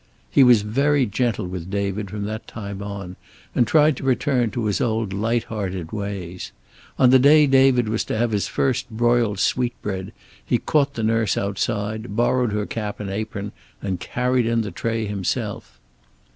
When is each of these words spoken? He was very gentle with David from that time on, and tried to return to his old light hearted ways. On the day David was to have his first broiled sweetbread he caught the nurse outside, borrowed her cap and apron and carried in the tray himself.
He 0.31 0.43
was 0.43 0.63
very 0.63 1.05
gentle 1.05 1.45
with 1.45 1.69
David 1.69 2.09
from 2.09 2.25
that 2.25 2.47
time 2.47 2.81
on, 2.81 3.17
and 3.53 3.67
tried 3.67 3.95
to 3.97 4.03
return 4.03 4.49
to 4.49 4.65
his 4.65 4.81
old 4.81 5.13
light 5.13 5.43
hearted 5.43 5.91
ways. 5.91 6.51
On 6.97 7.11
the 7.11 7.19
day 7.19 7.45
David 7.45 7.87
was 7.87 8.03
to 8.05 8.17
have 8.17 8.31
his 8.31 8.47
first 8.47 8.89
broiled 8.89 9.37
sweetbread 9.37 10.11
he 10.43 10.57
caught 10.57 10.95
the 10.95 11.03
nurse 11.03 11.37
outside, 11.37 12.15
borrowed 12.15 12.51
her 12.51 12.65
cap 12.65 12.99
and 12.99 13.11
apron 13.11 13.51
and 13.79 13.99
carried 13.99 14.47
in 14.47 14.61
the 14.61 14.71
tray 14.71 15.05
himself. 15.05 15.79